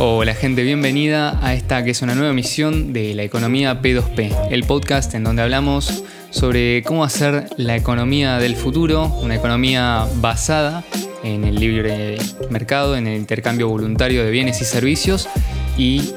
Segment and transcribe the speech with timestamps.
[0.00, 4.62] Hola gente, bienvenida a esta que es una nueva emisión de la economía P2P, el
[4.62, 10.84] podcast en donde hablamos sobre cómo hacer la economía del futuro, una economía basada
[11.24, 12.16] en el libre
[12.48, 15.28] mercado, en el intercambio voluntario de bienes y servicios
[15.76, 16.12] y,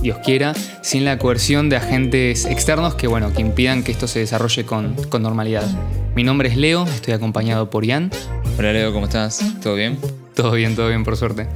[0.00, 4.20] Dios quiera, sin la coerción de agentes externos que, bueno, que impidan que esto se
[4.20, 5.68] desarrolle con, con normalidad.
[6.14, 8.10] Mi nombre es Leo, estoy acompañado por Ian.
[8.58, 9.42] Hola Leo, ¿cómo estás?
[9.62, 9.98] ¿Todo bien?
[10.34, 11.46] Todo bien, todo bien, por suerte.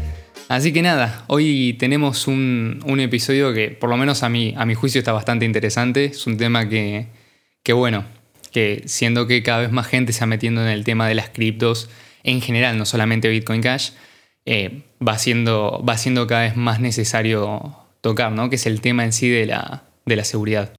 [0.53, 4.67] Así que nada, hoy tenemos un, un episodio que por lo menos a mí, a
[4.67, 6.05] mi juicio está bastante interesante.
[6.05, 7.07] Es un tema que,
[7.63, 8.05] que bueno,
[8.51, 11.31] que siendo que cada vez más gente se va metiendo en el tema de las
[11.31, 11.89] criptos
[12.23, 13.93] en general, no solamente Bitcoin Cash,
[14.45, 18.51] eh, va, siendo, va siendo cada vez más necesario tocar, ¿no?
[18.51, 20.75] Que es el tema en sí de la, de la seguridad.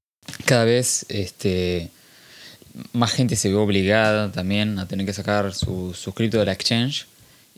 [0.46, 1.90] Cada vez este,
[2.92, 6.54] más gente se ve obligada también a tener que sacar su, su cripto de la
[6.54, 7.08] exchange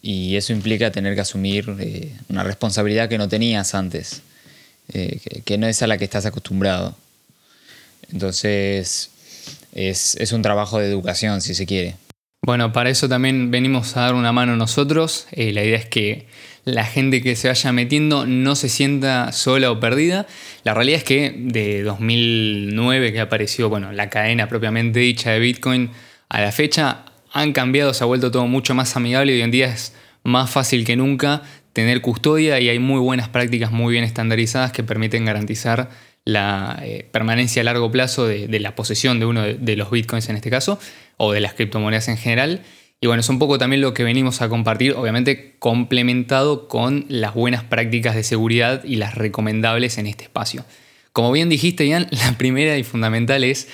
[0.06, 4.22] y eso implica tener que asumir eh, una responsabilidad que no tenías antes,
[4.94, 6.96] eh, que, no es a la que estás acostumbrado.
[8.12, 9.10] Entonces,
[9.74, 11.96] es, es, un trabajo de educación, si se quiere.
[12.44, 15.26] Bueno, para eso también venimos a dar una mano nosotros.
[15.32, 16.28] Eh, la idea es que
[16.66, 20.28] la gente que se vaya metiendo no se sienta sola o perdida.
[20.64, 25.90] La realidad es que de 2009 que apareció bueno, la cadena propiamente dicha de Bitcoin
[26.30, 29.52] a la fecha, han cambiado, se ha vuelto todo mucho más amigable y hoy en
[29.52, 31.42] día es más fácil que nunca
[31.74, 35.90] tener custodia y hay muy buenas prácticas muy bien estandarizadas que permiten garantizar
[36.24, 40.30] la eh, permanencia a largo plazo de, la posesión de uno de, de, los bitcoins
[40.30, 40.80] en este caso,
[41.18, 42.62] o de las criptomonedas en general.
[43.02, 47.34] Y bueno, es un poco también lo que venimos a compartir, obviamente complementado con las
[47.34, 50.66] buenas prácticas de seguridad y las recomendables en este espacio.
[51.12, 53.68] Como bien dijiste, Ian, la primera y fundamental es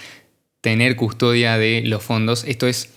[0.62, 2.44] tener custodia de los fondos.
[2.44, 2.90] Esto es,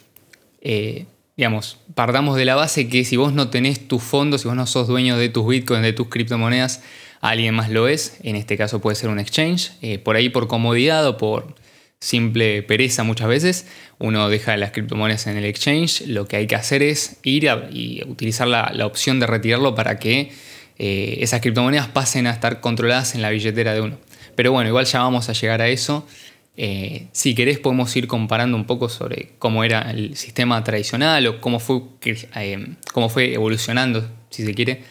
[0.64, 4.56] eh, digamos, partamos de la base que si vos no tenés tus fondos, si vos
[4.56, 6.82] no sos dueño de tus bitcoins, de tus criptomonedas,
[7.20, 10.48] alguien más lo es, en este caso puede ser un exchange, eh, por ahí por
[10.48, 11.54] comodidad o por
[12.00, 13.66] simple pereza muchas veces,
[13.98, 18.02] uno deja las criptomonedas en el exchange, lo que hay que hacer es ir y
[18.06, 20.32] utilizar la, la, opción de retirarlo para que
[20.78, 23.98] eh, esas criptomonedas pasen a estar controladas en la billetera de uno.
[24.34, 26.06] Pero bueno, igual ya vamos a llegar a eso.
[26.56, 31.40] Eh, si querés podemos ir comparando un poco sobre cómo era el sistema tradicional o
[31.40, 34.84] cómo fue, eh, cómo fue evolucionando, si se quiere,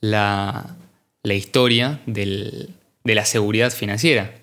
[0.00, 0.76] la,
[1.22, 2.70] la historia del,
[3.04, 4.34] de la seguridad financiera.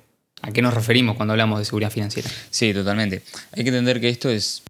[0.44, 2.30] ¿A qué nos referimos cuando hablamos de seguridad financiera?
[2.52, 3.24] Sí, totalmente.
[3.54, 4.62] Hay que entender que esto es,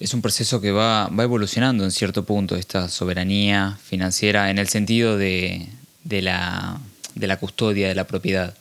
[0.00, 4.68] es un proceso que va, va evolucionando en cierto punto, esta soberanía financiera, en el
[4.68, 5.68] sentido de,
[6.02, 6.80] de, la,
[7.14, 8.56] de la custodia de la propiedad.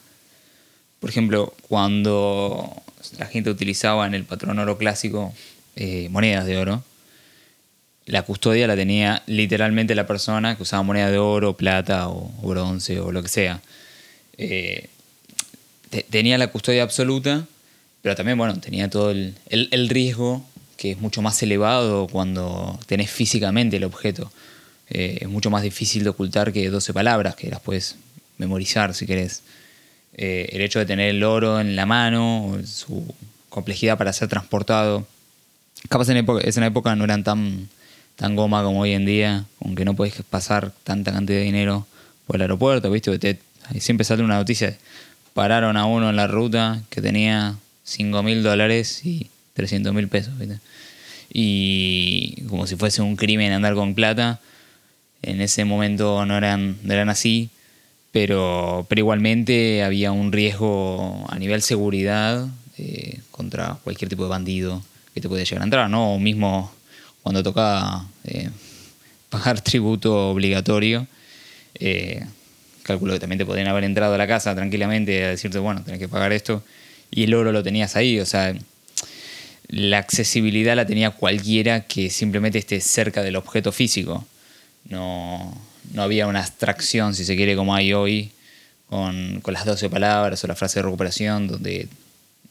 [1.00, 2.82] Por ejemplo, cuando
[3.20, 5.34] la gente utilizaba en el patrón oro clásico
[5.76, 6.84] eh, monedas de oro,
[8.06, 13.00] la custodia la tenía literalmente la persona que usaba moneda de oro, plata o, bronce
[13.00, 13.62] o lo que sea.
[14.38, 14.90] Eh,
[15.90, 17.46] te, tenía la custodia absoluta,
[18.02, 20.46] pero también, bueno, tenía todo el, el, el, riesgo
[20.78, 24.32] que es mucho más elevado cuando tenés físicamente el objeto.
[24.90, 27.96] Eh, es mucho más difícil de ocultar que 12 palabras, que las puedes
[28.38, 29.42] memorizar si querés.
[30.18, 33.14] Eh, el hecho de tener el oro en la mano, su
[33.50, 35.08] complejidad para ser transportado.
[35.90, 37.70] Capaz en esa época no eran tan
[38.18, 41.88] tan goma como hoy en día, aunque no podés pasar tanta cantidad de dinero
[42.26, 43.18] por el aeropuerto, ¿viste?
[43.20, 43.40] Te,
[43.80, 44.76] siempre sale una noticia,
[45.34, 50.38] pararon a uno en la ruta que tenía 5 mil dólares y 300 mil pesos,
[50.38, 50.60] ¿viste?
[51.32, 54.40] Y como si fuese un crimen andar con plata,
[55.22, 57.52] en ese momento no eran, no eran así,
[58.20, 62.48] pero, pero igualmente había un riesgo a nivel seguridad
[62.80, 64.84] eh, contra cualquier tipo de bandido
[65.14, 66.16] que te puede llegar a entrar, ¿no?
[66.16, 66.74] O mismo
[67.22, 68.50] cuando tocaba eh,
[69.30, 71.06] pagar tributo obligatorio,
[71.76, 72.26] eh,
[72.82, 76.00] calculo que también te podrían haber entrado a la casa tranquilamente a decirte, bueno, tenés
[76.00, 76.64] que pagar esto,
[77.12, 78.56] y el oro lo tenías ahí, o sea,
[79.68, 84.26] la accesibilidad la tenía cualquiera que simplemente esté cerca del objeto físico.
[84.90, 85.56] No,
[85.94, 88.32] no había una abstracción, si se quiere, como hay hoy,
[88.90, 91.88] con, con las 12 palabras o la frase de recuperación, donde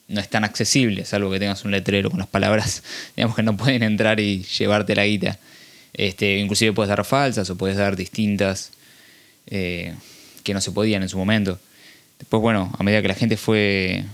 [0.09, 2.83] no es tan accesible, salvo que tengas un letrero con las palabras,
[3.17, 5.39] digamos que no pueden entrar y llevarte la guita.
[5.93, 8.73] Este, inclusive puedes dar falsas o puedes dar distintas
[9.47, 9.95] eh,
[10.45, 11.59] que no se podían en su momento.
[12.19, 14.05] Después, bueno, a medida que la gente fue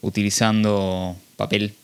[0.00, 1.74] utilizando papel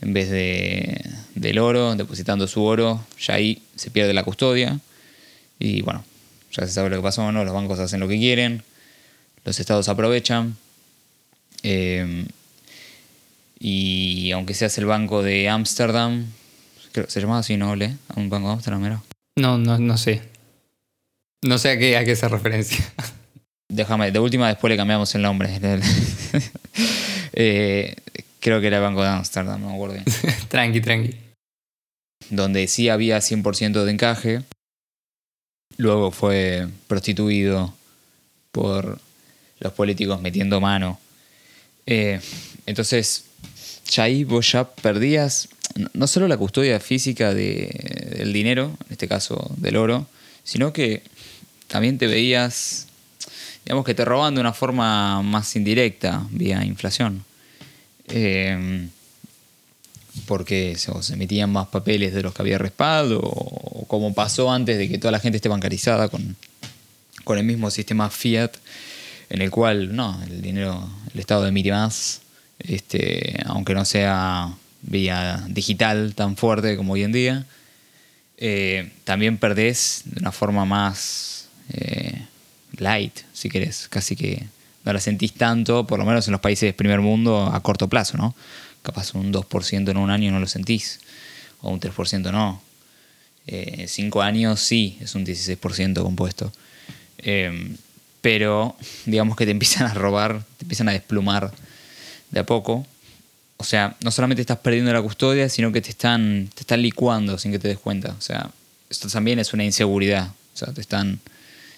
[0.00, 1.00] en vez de,
[1.34, 4.80] del oro, depositando su oro, ya ahí se pierde la custodia.
[5.60, 6.04] Y bueno,
[6.52, 7.44] ya se sabe lo que pasó, ¿no?
[7.44, 8.62] Los bancos hacen lo que quieren,
[9.44, 10.56] los estados aprovechan.
[11.62, 12.26] Eh,
[13.58, 16.26] y aunque seas el banco de Ámsterdam,
[17.08, 17.74] se llamaba así, ¿no?
[17.76, 17.96] ¿Le?
[18.16, 19.02] ¿Un banco de Ámsterdam era?
[19.36, 20.22] No, no, no sé.
[21.42, 22.84] No sé a qué, a qué se referencia.
[23.68, 25.58] Déjame, de última después le cambiamos el nombre.
[27.34, 27.96] Eh,
[28.40, 30.04] creo que era el Banco de Amsterdam, no me acuerdo bien.
[30.48, 31.16] tranqui, tranqui.
[32.28, 34.42] Donde sí había 100% de encaje.
[35.76, 37.74] Luego fue prostituido
[38.50, 38.98] por
[39.60, 40.98] los políticos metiendo mano.
[41.86, 42.20] Eh,
[42.66, 43.24] entonces,
[43.90, 45.48] ya ahí vos ya perdías
[45.94, 50.06] no solo la custodia física del dinero, en este caso del oro,
[50.44, 51.02] sino que
[51.66, 52.88] también te veías
[53.64, 57.24] digamos que te roban de una forma más indirecta, vía inflación.
[58.08, 58.88] Eh,
[60.26, 64.88] porque se, emitían más papeles de los que había respaldo, o como pasó antes de
[64.88, 66.36] que toda la gente esté bancarizada con,
[67.24, 68.56] con el mismo sistema fiat,
[69.30, 72.20] en el cual no, el dinero, el Estado emite más,
[72.58, 77.46] este, aunque no sea vía digital tan fuerte como hoy en día.
[78.36, 82.26] Eh, también perdés de una forma más eh,
[82.76, 84.46] light, si querés, casi que
[84.84, 87.88] no la sentís tanto, por lo menos en los países del primer mundo, a corto
[87.88, 88.34] plazo, ¿no?
[88.82, 91.00] Capaz un 2% en un año no lo sentís,
[91.60, 92.62] o un 3% no.
[93.46, 96.52] Eh, cinco años sí, es un 16% compuesto.
[97.18, 97.76] Em,
[98.20, 98.76] pero
[99.06, 101.52] digamos que te empiezan a robar, te empiezan a desplumar
[102.30, 102.86] de a poco.
[103.56, 107.38] O sea, no solamente estás perdiendo la custodia, sino que te están, te están licuando
[107.38, 108.14] sin que te des cuenta.
[108.18, 108.50] O sea,
[108.90, 110.28] esto también es una inseguridad.
[110.54, 111.20] O sea, te están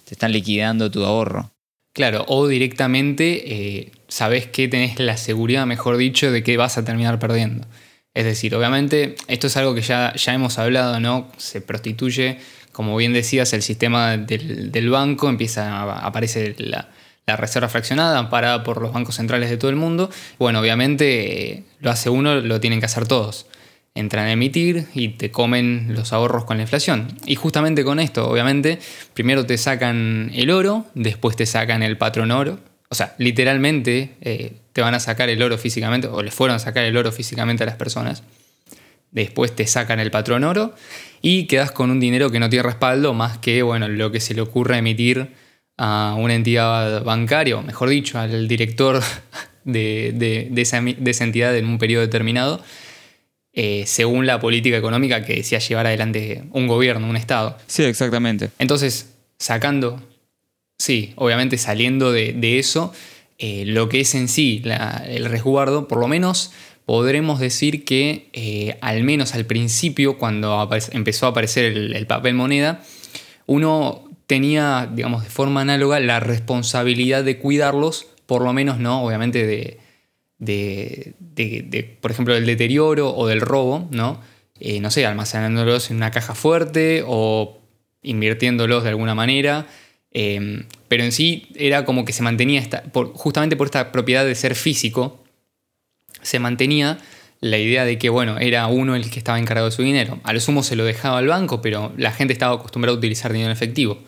[0.04, 1.50] te están liquidando tu ahorro.
[1.94, 6.84] Claro, o directamente eh, sabes que tenés la seguridad, mejor dicho, de que vas a
[6.84, 7.68] terminar perdiendo.
[8.14, 11.30] Es decir, obviamente, esto es algo que ya, ya hemos hablado, ¿no?
[11.36, 12.38] Se prostituye,
[12.72, 16.88] como bien decías, el sistema del, banco, empieza a aparecer la,
[17.36, 20.10] reserva fraccionada, amparada por los bancos centrales de todo el mundo.
[20.40, 23.46] Bueno, obviamente eh, lo hace uno, lo tienen que hacer todos
[23.94, 27.08] entran a emitir y te comen los ahorros con la inflación.
[27.26, 28.78] Y justamente con esto, obviamente,
[29.14, 32.58] primero te sacan el oro, después te sacan el patrón oro.
[32.88, 36.58] O sea, literalmente eh, te van a sacar el oro físicamente, o les fueron a
[36.58, 38.24] sacar el oro físicamente a las personas.
[39.12, 40.74] Después te sacan el patrón oro
[41.22, 44.34] y quedas con un dinero que no tiene respaldo más que bueno, lo que se
[44.34, 45.30] le ocurra emitir
[45.76, 49.00] a una entidad bancaria, o mejor dicho, al director
[49.64, 52.60] de, esa, de esa entidad en un periodo determinado
[53.56, 57.56] eh, según la política económica que decía llevar adelante un gobierno, un Estado.
[57.68, 58.50] Sí, exactamente.
[58.58, 60.02] Entonces, sacando,
[60.76, 62.92] sí, obviamente saliendo de, eso,
[63.38, 64.60] eh, lo que es en sí
[65.06, 66.52] el resguardo, por lo menos
[66.84, 72.34] podremos decir que eh, al menos al principio, cuando empezó a aparecer el, el papel
[72.34, 72.82] moneda,
[73.46, 79.04] uno tenía, digamos, de forma análoga la responsabilidad de cuidarlos, por lo menos, ¿no?
[79.04, 79.78] Obviamente de,
[80.44, 81.14] de,
[82.00, 84.20] por ejemplo, del deterioro o del robo, ¿no?
[84.60, 87.58] Eh, no sé, almacenándolos en una caja fuerte o
[88.02, 89.66] invirtiéndolos de alguna manera.
[90.12, 94.24] Em, pero en sí era como que se mantenía, esta, por, justamente por esta propiedad
[94.24, 95.24] de ser físico,
[96.22, 96.98] se mantenía
[97.40, 100.20] la idea de que, bueno, era uno el que estaba encargado de su dinero.
[100.24, 103.32] A lo sumo se lo dejaba al banco, pero la gente estaba acostumbrada a utilizar
[103.32, 103.98] dinero en efectivo.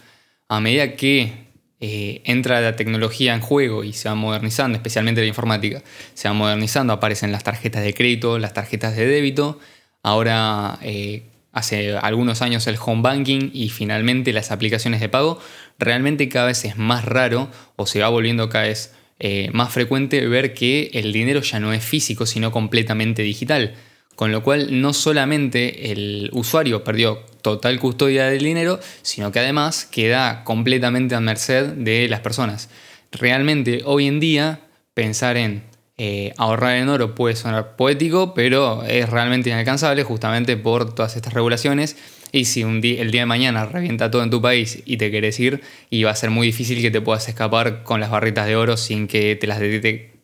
[0.48, 1.45] A medida que
[1.80, 5.82] eh, entra la tecnología en juego y se va modernizando, especialmente la informática,
[6.14, 9.58] se va modernizando, aparecen las tarjetas de crédito, las tarjetas de débito,
[10.02, 15.38] ahora eh, hace algunos años el home banking y finalmente las aplicaciones de pago,
[15.78, 20.26] realmente cada vez es más raro o se va volviendo cada vez eh, más frecuente
[20.28, 23.74] ver que el dinero ya no es físico, sino completamente digital.
[24.14, 29.84] Con lo cual no solamente el usuario perdió total custodia del dinero, sino que además
[29.84, 32.68] queda completamente a merced de las personas.
[33.12, 34.62] Realmente hoy en día
[34.94, 35.62] pensar en
[35.96, 41.34] eh, ahorrar en oro puede sonar poético, pero es realmente inalcanzable justamente por todas estas
[41.34, 41.96] regulaciones.
[42.32, 45.12] Y si un día, el día de mañana revienta todo en tu país y te
[45.12, 48.48] quieres ir, y va a ser muy difícil que te puedas escapar con las barritas
[48.48, 49.60] de oro sin que te las,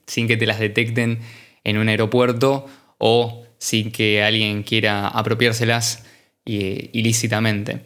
[0.09, 1.21] sin que te las detecten
[1.62, 2.67] en un aeropuerto
[2.99, 6.05] o sin que alguien quiera apropiárselas
[6.45, 7.81] ilícitamente.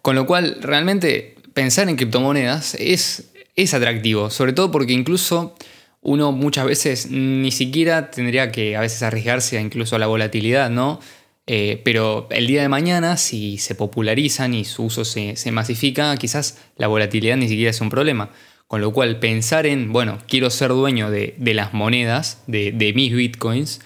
[0.00, 5.54] Con lo cual, realmente pensar en criptomonedas es, es atractivo, sobre todo porque incluso
[6.00, 11.00] uno muchas veces ni siquiera tendría que a veces arriesgarse incluso a la volatilidad, ¿no?
[11.46, 16.58] Eh, pero el día de mañana, si se popularizan y su uso se, masifica, quizás
[16.76, 18.30] la volatilidad ni siquiera es un problema.
[18.66, 23.12] Con lo cual, pensar en, bueno, quiero ser dueño de, las monedas, de, de mis
[23.12, 23.80] bitcoins,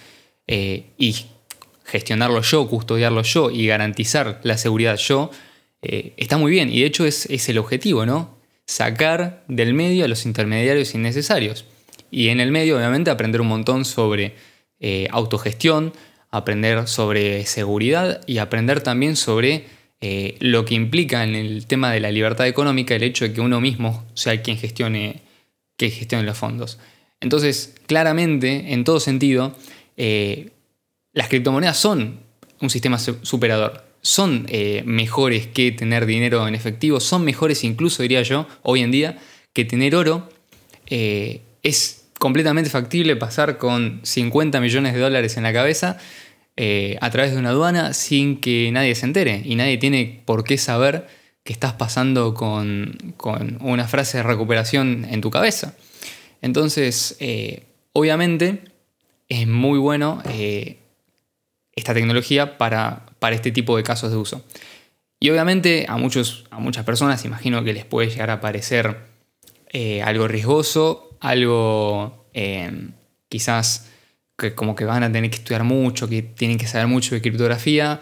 [0.47, 1.15] eh, y
[1.87, 5.31] gestionarlo yo, custodiarlo yo y garantizar la seguridad yo,
[5.81, 6.69] eh, está muy bien.
[6.71, 8.37] Y de hecho es, el objetivo, ¿no?
[8.65, 11.65] Sacar del medio a los intermediarios innecesarios.
[12.11, 14.35] Y en el medio, obviamente, aprender un montón sobre
[14.79, 15.93] eh, autogestión,
[16.29, 19.65] aprender sobre seguridad y aprender también sobre
[20.01, 23.41] eh, lo que implica en el tema de la libertad económica el hecho de que
[23.41, 25.21] uno mismo sea quien gestione,
[25.77, 26.79] que gestione los fondos.
[27.21, 29.55] Entonces, claramente, en todo sentido,
[31.17, 32.19] las criptomonedas son
[32.61, 33.83] un sistema superador.
[34.01, 38.91] Son eh, mejores que tener dinero en efectivo, son mejores incluso, diría yo, hoy en
[38.91, 39.17] día,
[39.53, 40.29] que tener oro.
[40.87, 45.97] es completamente factible pasar con 50 millones de dólares en la cabeza
[46.59, 50.43] eh, a través de una aduana sin que nadie se entere y nadie tiene por
[50.43, 51.07] qué saber
[51.43, 52.97] que estás pasando con,
[53.61, 55.75] una frase de recuperación en tu cabeza.
[56.41, 58.63] Entonces, eh, obviamente,
[59.29, 60.79] es muy bueno eh,
[61.77, 64.43] esta tecnología para, para, este tipo de casos de uso.
[65.19, 68.97] Y obviamente a, muchos, a muchas personas imagino que les puede llegar a parecer
[70.03, 72.25] algo riesgoso, algo
[73.29, 73.87] quizás
[74.37, 77.21] que como que van a tener que estudiar mucho, que tienen que saber mucho de
[77.21, 77.99] criptografía.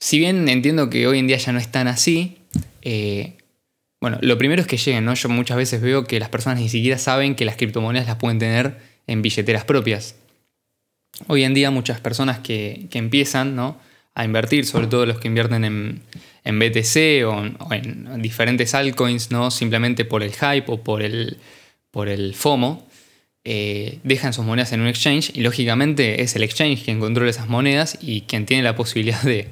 [0.00, 2.38] Si bien entiendo que hoy en día ya no es tan así,
[2.82, 3.36] eh,
[4.00, 5.14] bueno, lo primero es que lleguen, ¿no?
[5.14, 8.38] Yo muchas veces veo que las personas ni siquiera saben que las criptomonedas las pueden
[8.38, 10.16] tener en billeteras propias.
[11.26, 13.78] Hoy en día muchas personas que, empiezan ¿no?
[14.14, 19.50] a invertir, sobre todo los que invierten en, BTC o, en diferentes altcoins, ¿no?
[19.50, 21.38] simplemente por el hype o por el,
[21.90, 22.86] por el FOMO,
[23.44, 27.48] eh, dejan sus monedas en un exchange y lógicamente es el exchange quien controla esas
[27.48, 29.48] monedas y quien tiene la posibilidad de,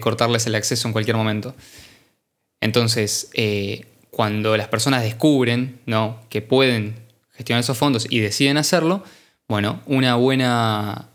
[0.00, 1.54] cortarles el acceso en cualquier momento.
[2.60, 6.20] Entonces, eh, cuando las personas descubren ¿no?
[6.30, 6.94] que pueden
[7.32, 9.04] gestionar esos fondos y deciden hacerlo,
[9.48, 11.08] bueno, una buena,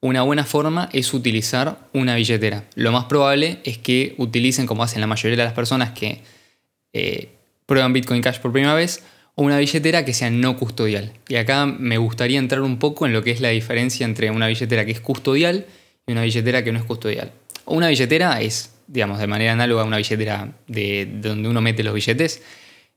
[0.00, 2.64] una buena forma es utilizar una billetera.
[2.74, 6.22] Lo más probable es que utilicen, como hacen la mayoría de las personas que
[6.92, 7.30] eh,
[7.66, 9.02] prueban Bitcoin Cash por primera vez,
[9.34, 11.12] o una billetera que sea no custodial.
[11.28, 14.46] Y acá me gustaría entrar un poco en lo que es la diferencia entre una
[14.46, 15.66] billetera que es custodial
[16.06, 17.32] y una billetera que no es custodial.
[17.66, 21.94] Una billetera es, digamos, de manera análoga a una billetera de donde uno mete los
[21.94, 22.42] billetes,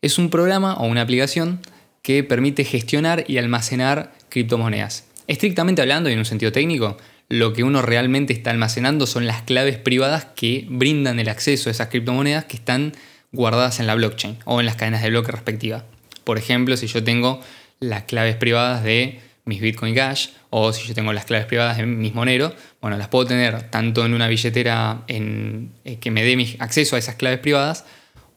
[0.02, 1.60] es un programa o una aplicación
[2.02, 5.06] que permite gestionar y almacenar criptomonedas.
[5.28, 6.98] Estrictamente hablando y en un sentido técnico,
[7.30, 11.72] lo que uno realmente está almacenando son las claves privadas que brindan el acceso a
[11.72, 12.94] esas criptomonedas que están
[13.32, 15.84] guardadas en la blockchain o en las cadenas de bloque respectivas.
[16.24, 17.42] Por ejemplo, si yo tengo
[17.80, 21.86] las claves privadas de mis Bitcoin Cash o si yo tengo las claves privadas de
[21.86, 26.36] mis Monero, bueno, las puedo tener tanto en una billetera en, eh, que me dé
[26.36, 27.86] mi acceso a esas claves privadas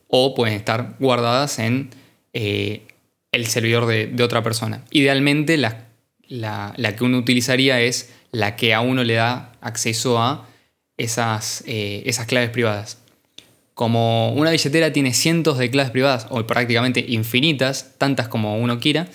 [0.09, 1.91] o pueden estar guardadas en
[2.35, 2.83] eh,
[3.33, 4.85] el servidor de, otra persona.
[4.91, 5.87] Idealmente la,
[6.97, 10.47] que uno utilizaría es la que a uno le da acceso a
[10.99, 12.99] esas, eh, esas claves privadas.
[13.75, 19.09] Como una billetera tiene cientos de claves privadas, o prácticamente infinitas, tantas como uno quiera,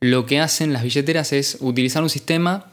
[0.00, 2.72] lo que hacen las billeteras es utilizar un sistema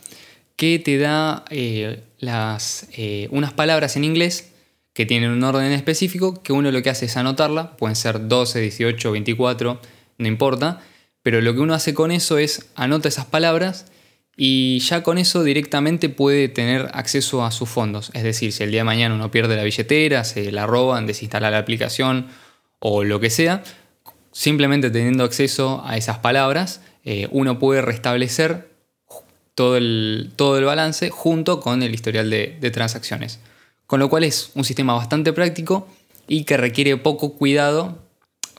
[0.55, 4.51] que te da eh, las, eh, unas palabras en inglés
[4.93, 8.61] que tienen un orden específico, que uno lo que hace es anotarla, pueden ser 12,
[8.61, 9.81] 18, 24,
[10.17, 10.81] no importa,
[11.23, 13.85] pero lo que uno hace con eso es anota esas palabras
[14.37, 18.11] y ya con eso directamente puede tener acceso a sus fondos.
[18.13, 21.49] Es decir, si el día de mañana uno pierde la billetera, se la roban, desinstala
[21.49, 22.27] la aplicación
[22.79, 23.63] o lo que sea,
[24.31, 28.69] simplemente teniendo acceso a esas palabras, eh, uno puede restablecer
[29.55, 33.39] todo el, todo el, balance junto con el historial de, de transacciones.
[33.87, 35.87] Con lo cual es un sistema bastante práctico
[36.27, 38.04] y que requiere poco cuidado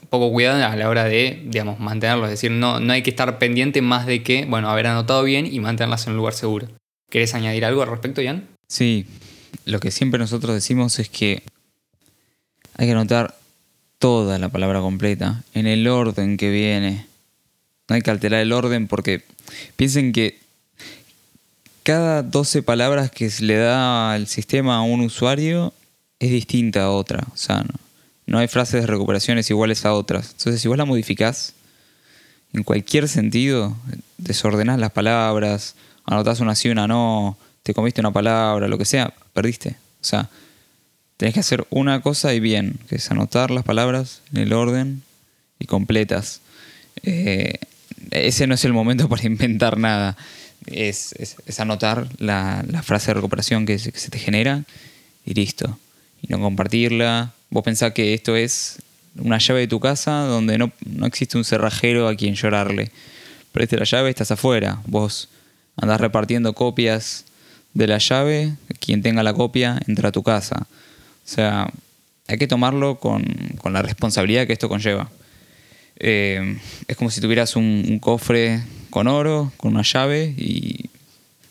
[0.09, 2.25] poco cuidado a la hora de, digamos, mantenerlo.
[2.25, 5.51] Es decir, no, no hay que estar pendiente más de que, bueno, haber anotado bien
[5.51, 6.67] y mantenerlas en un lugar seguro.
[7.09, 8.47] ¿Querés añadir algo al respecto, Jan?
[8.67, 9.05] Sí,
[9.65, 11.43] lo que siempre nosotros decimos es que
[12.77, 13.35] hay que anotar
[13.99, 17.07] toda la palabra completa, en el orden que viene.
[17.89, 19.23] No hay que alterar el orden porque
[19.75, 20.39] piensen que
[21.83, 25.73] cada 12 palabras que se le da al sistema a un usuario
[26.19, 27.23] es distinta a otra.
[27.33, 27.86] O sea, no,
[28.27, 30.31] no hay frases de recuperaciones iguales a otras.
[30.37, 31.53] Entonces, si vos la modificás
[32.53, 33.75] en cualquier sentido,
[34.17, 39.13] desordenás las palabras, anotás una sí, una no, te comiste una palabra, lo que sea,
[39.33, 39.77] perdiste.
[40.01, 40.29] O sea,
[41.15, 45.03] tenés que hacer una cosa y bien, que es anotar las palabras en el orden
[45.57, 46.41] y completas.
[47.03, 47.53] Eh,
[48.11, 50.17] ese no es el momento para inventar nada.
[50.65, 51.15] Es,
[51.59, 54.65] anotar la, frase de recuperación que que se te genera
[55.25, 55.79] y listo.
[56.21, 58.79] Y no compartirla, Vos pensás que esto es
[59.15, 60.71] una llave de tu casa donde no,
[61.05, 62.91] existe un cerrajero a quien llorarle.
[63.51, 64.81] Preste la llave, estás afuera.
[64.85, 65.29] Vos
[65.77, 67.25] andás repartiendo copias
[67.73, 70.67] de la llave, quien tenga la copia entra a tu casa.
[70.69, 71.71] O sea,
[72.27, 73.23] hay que tomarlo con,
[73.71, 75.09] la responsabilidad que esto conlleva.
[75.99, 80.86] Eh, es como si tuvieras un, un, cofre con oro, con una llave, y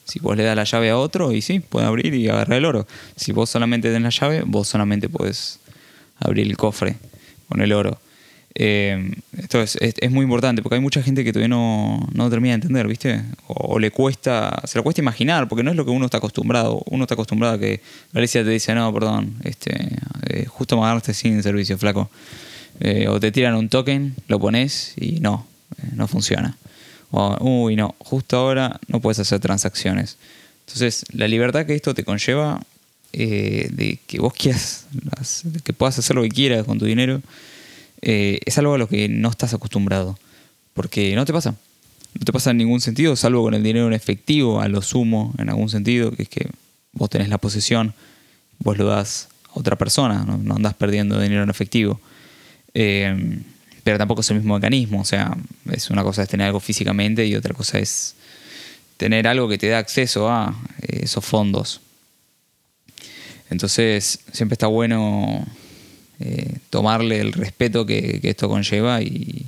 [0.07, 2.65] si vos le das la llave a otro, y sí, puede abrir y agarrar el
[2.65, 2.87] oro.
[3.17, 5.59] Si vos solamente tenés la llave, vos solamente podés
[6.19, 6.97] abrir el cofre
[7.49, 7.99] con el oro.
[8.59, 9.77] Eh, esto es,
[10.11, 13.23] muy importante porque hay mucha gente que todavía no, no termina de entender, ¿viste?
[13.49, 16.83] O, le cuesta, se le cuesta imaginar, porque no es lo que uno está acostumbrado.
[16.87, 17.83] Uno está acostumbrado a que
[18.13, 19.99] Galicia te dice, no, perdón, este,
[20.31, 22.09] eh, justo me agarraste sin servicio, flaco.
[22.81, 25.47] Eh, o te tiran un token, lo pones y no,
[25.95, 26.57] no funciona.
[27.41, 30.17] Uy, no, justo ahora no puedes hacer transacciones.
[30.67, 32.61] Entonces, la libertad que esto te conlleva
[33.13, 34.87] de que vos quieras,
[35.65, 37.23] que puedas hacer lo que quieras con tu dinero,
[38.03, 40.19] eh, es algo a lo que no estás acostumbrado.
[40.75, 41.55] Porque no te pasa.
[42.19, 45.35] No te pasa en ningún sentido, salvo con el dinero en efectivo, a lo sumo,
[45.39, 46.49] en algún sentido, que es que
[46.93, 47.95] vos tenés la posesión,
[48.59, 52.01] vos lo das a otra persona, no, no andás perdiendo dinero en efectivo.
[52.75, 53.41] Eh,
[53.87, 55.37] pero tampoco es el mismo mecanismo, o sea,
[55.71, 58.17] es una cosa es tener algo físicamente y otra cosa es
[58.97, 61.81] tener algo que te da acceso a eh, esos fondos.
[63.49, 65.47] Entonces, siempre está bueno
[66.19, 69.47] eh, tomarle el respeto que, esto conlleva y,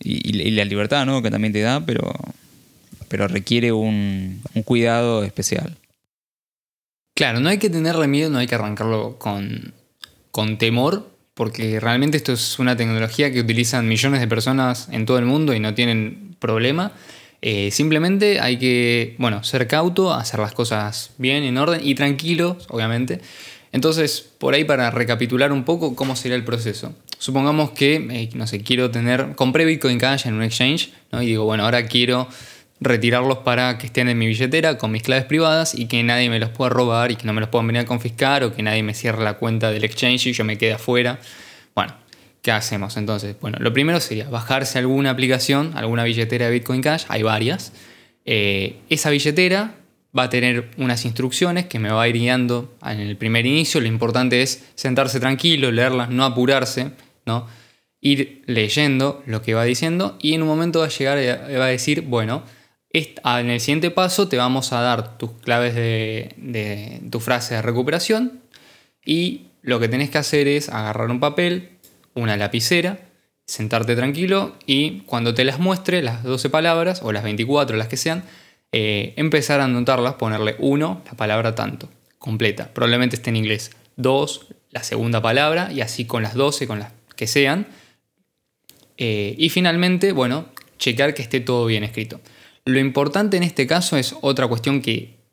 [0.00, 1.20] la libertad ¿no?
[1.20, 2.14] que también te da, pero,
[3.08, 5.76] pero requiere un, cuidado especial.
[7.14, 9.74] Claro, no hay que tenerle miedo, no hay que arrancarlo con,
[10.30, 15.18] con temor, porque realmente esto es una tecnología que utilizan millones de personas en todo
[15.18, 16.92] el mundo y no tienen problema.
[17.42, 22.56] Eh, simplemente hay que, bueno, ser cauto, hacer las cosas bien, en orden y tranquilo,
[22.68, 23.20] obviamente.
[23.72, 26.94] Entonces, por ahí para recapitular un poco cómo sería el proceso.
[27.18, 31.22] Supongamos que, eh, no sé, quiero tener, compré Bitcoin Cash en un exchange, ¿no?
[31.22, 32.28] Y digo, bueno, ahora quiero
[32.80, 36.38] retirarlos para que estén en mi billetera con mis claves privadas y que nadie me
[36.38, 38.82] los pueda robar y que no me los puedan venir a confiscar o que nadie
[38.82, 41.18] me cierre la cuenta del exchange y yo me quede afuera.
[41.74, 41.94] Bueno,
[42.42, 43.36] ¿qué hacemos entonces?
[43.40, 47.72] Bueno, lo primero sería bajarse alguna aplicación, alguna billetera de Bitcoin Cash, hay varias.
[48.24, 49.76] Eh, esa billetera
[50.16, 53.80] va a tener unas instrucciones que me va a ir guiando en el primer inicio.
[53.80, 56.90] Lo importante es sentarse tranquilo, leerlas, no apurarse,
[57.26, 57.46] ¿no?
[58.04, 61.68] ir leyendo lo que va diciendo y en un momento va a llegar va a
[61.68, 62.44] decir, bueno,
[62.94, 68.40] en el siguiente paso te vamos a dar tus claves de, tu frase de recuperación
[69.04, 71.70] y lo que tenés que hacer es agarrar un papel,
[72.14, 73.00] una lapicera,
[73.46, 77.96] sentarte tranquilo y cuando te las muestre, las 12 palabras o las 24, las que
[77.96, 78.24] sean,
[78.70, 82.72] eh, empezar a anotarlas, ponerle uno, la palabra tanto, completa.
[82.72, 83.72] Probablemente esté en inglés.
[83.96, 87.66] Dos, la segunda palabra, y así con las 12, con las que sean.
[88.98, 90.46] Eh, y finalmente, bueno,
[90.78, 92.20] checar que esté todo bien escrito.
[92.64, 95.24] Lo importante en este caso es otra cuestión que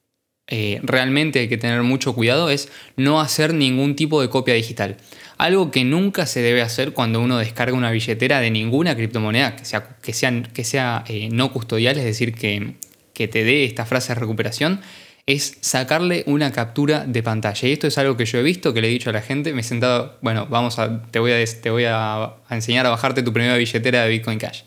[0.47, 4.97] eh, realmente hay que tener mucho cuidado, es no hacer ningún tipo de copia digital.
[5.37, 9.65] Algo que nunca se debe hacer cuando uno descarga una billetera de ninguna criptomoneda que
[9.65, 12.75] sea, que sea, que sea no custodial, es decir, que,
[13.13, 14.81] que te dé esta frase de recuperación
[15.25, 17.67] es sacarle una captura de pantalla.
[17.67, 19.53] Y esto es algo que yo he visto, que le he dicho a la gente,
[19.53, 23.23] me he sentado, bueno, vamos a, te voy a, te voy a, enseñar a bajarte
[23.23, 24.63] tu primera billetera de Bitcoin Cash.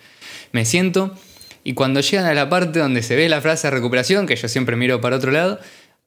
[0.52, 1.14] Me siento
[1.64, 4.48] y cuando llegan a la parte donde se ve la frase de recuperación, que yo
[4.48, 5.58] siempre miro para otro lado,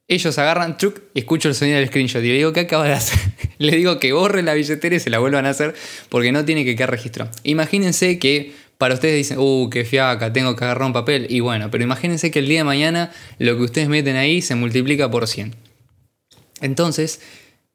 [0.06, 3.18] ellos agarran, truc, escucho el sonido del screenshot y le digo, ¿qué acaba de hacer?
[3.58, 5.74] le digo que borre la billetera y se la vuelvan a hacer
[6.08, 7.28] porque no tiene que quedar registro.
[7.42, 11.26] Imagínense que para ustedes dicen, uh, qué fiaca, tengo que agarrar un papel.
[11.28, 14.54] Y bueno, pero imagínense que el día de mañana lo que ustedes meten ahí se
[14.54, 15.54] multiplica por 100.
[16.60, 17.20] Entonces,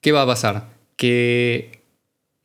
[0.01, 0.69] ¿qué va a pasar?
[0.95, 1.81] Que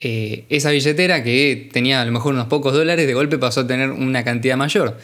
[0.01, 3.67] eh, esa billetera que tenía a lo mejor unos pocos dólares, de golpe pasó a
[3.67, 4.99] tener una cantidad mayor.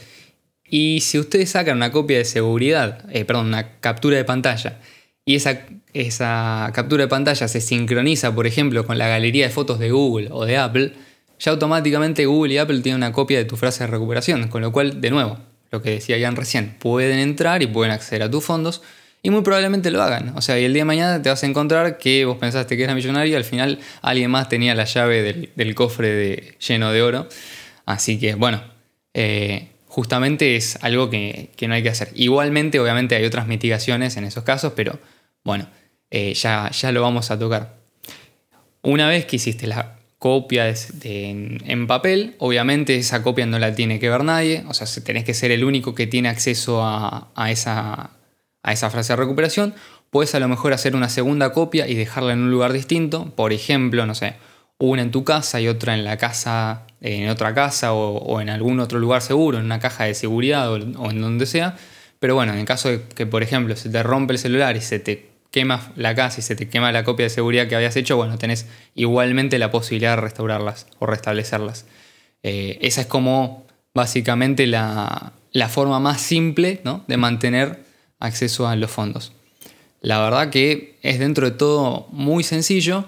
[0.69, 4.81] Y si ustedes sacan una copia de seguridad, eh, perdón, una captura de pantalla,
[5.25, 5.61] y esa,
[5.93, 10.29] esa captura de pantalla se sincroniza, por ejemplo, con la galería de fotos de Google
[10.31, 10.93] o de Apple,
[11.39, 14.73] ya automáticamente Google y Apple tienen una copia de tu frase de recuperación, con lo
[14.73, 15.39] cual, de nuevo,
[15.71, 18.83] lo que decía Ian recién, pueden entrar y pueden acceder a tus fondos
[19.25, 20.35] y muy probablemente lo hagan.
[20.37, 22.85] O sea, y el día de mañana te vas a encontrar que vos pensaste que
[22.85, 27.03] eras millonario y al final alguien más tenía la llave del, cofre de, lleno de
[27.03, 27.27] oro.
[27.87, 28.63] Así que, bueno,
[29.15, 32.11] eh, justamente es algo que, no hay que hacer.
[32.17, 34.99] Igualmente, obviamente, hay otras mitigaciones en esos casos, pero
[35.45, 35.69] bueno,
[36.11, 37.77] eh, ya, ya lo vamos a tocar.
[38.83, 44.11] Una vez que hiciste la copia en, papel, obviamente esa copia no la tiene que
[44.11, 48.11] ver nadie, o sea, tenés que ser el único que tiene acceso a, esa,
[48.65, 49.77] a esa frase de recuperación.
[50.11, 53.53] Puedes a lo mejor hacer una segunda copia y dejarla en un lugar distinto, por
[53.53, 54.35] ejemplo, no sé,
[54.85, 58.81] una en tu casa y otra en la casa, en otra casa o, en algún
[58.81, 61.77] otro lugar seguro, en una caja de seguridad o, en donde sea.
[62.19, 64.99] Pero bueno, en caso de que, por ejemplo, se te rompe el celular y se
[64.99, 68.17] te quema la casa y se te quema la copia de seguridad que habías hecho,
[68.17, 71.87] bueno, tenés igualmente la posibilidad de restaurarlas o restablecerlas.
[72.43, 75.33] Eh, esa es como básicamente la,
[75.69, 77.85] forma más simple de mantener
[78.19, 79.33] acceso a los fondos.
[80.01, 83.07] La verdad que es dentro de todo muy sencillo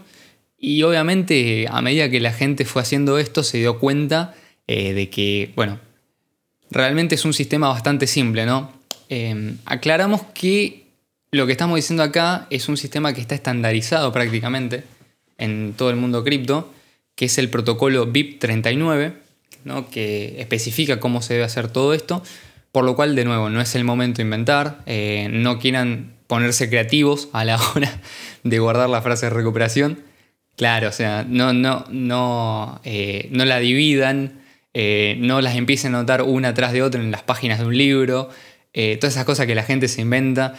[0.66, 4.34] Y obviamente a medida que la gente fue haciendo esto se dio cuenta
[4.66, 5.78] eh, de que, bueno,
[6.72, 8.72] realmente es un sistema bastante simple, ¿no?
[9.08, 10.86] Em, aclaramos que
[11.30, 14.82] lo que estamos diciendo acá es un sistema que está estandarizado prácticamente
[15.38, 16.68] en todo el mundo cripto,
[17.14, 19.12] que es el protocolo BIP39,
[19.62, 19.88] ¿no?
[19.88, 22.24] que especifica cómo se debe hacer todo esto,
[22.72, 26.68] por lo cual, de nuevo, no es el momento de inventar, eh, no quieran ponerse
[26.68, 28.00] creativos a la hora
[28.42, 30.15] de guardar la frase de recuperación.
[30.56, 34.40] Claro, o sea, no, no, no, eh, no la dividan,
[34.74, 37.76] eh, no las empiecen a notar una tras de otra en las páginas de un
[37.76, 38.30] libro,
[38.72, 40.54] todas esas cosas que la gente se inventa,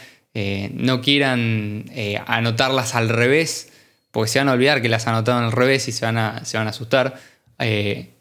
[0.72, 1.84] no quieran
[2.26, 3.70] anotarlas al revés,
[4.10, 6.58] porque se van a olvidar que las anotaron al revés y se van a, se
[6.58, 7.20] van a asustar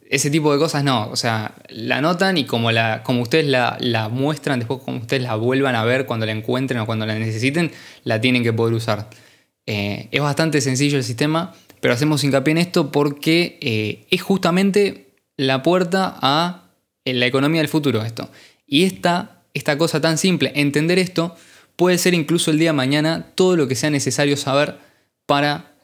[0.10, 4.10] ese tipo de cosas no, o sea, la anotan y como, la, como ustedes la,
[4.10, 7.72] muestran, después como ustedes la vuelvan a ver cuando la encuentren o cuando la necesiten,
[8.04, 9.10] la tienen que poder usar.
[9.66, 11.54] Eh, es bastante sencillo el sistema,
[11.88, 16.64] pero hacemos hincapié en esto porque eh, es justamente la puerta a
[17.06, 18.30] eh, la economía del futuro esto.
[18.66, 21.34] Y esta, esta cosa tan simple, entender esto,
[21.78, 24.76] puede ser incluso el día de mañana todo lo que sea necesario saber
[25.26, 25.76] para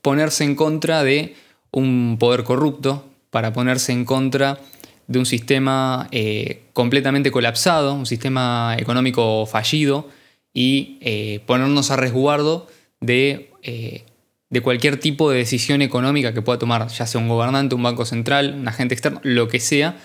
[0.00, 1.34] ponerse en contra de
[1.70, 4.58] un poder corrupto, para ponerse en contra
[5.06, 10.08] de un sistema eh, completamente colapsado, un sistema económico fallido
[10.54, 12.68] y eh, ponernos a resguardo
[13.00, 14.04] de, eh,
[14.50, 18.04] de, cualquier tipo de decisión económica que pueda tomar, ya sea un gobernante, un banco
[18.04, 19.98] central, un agente externo, lo que sea,